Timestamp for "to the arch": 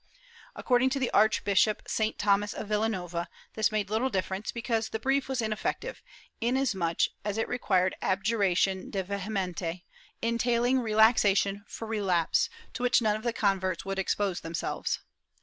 0.91-1.43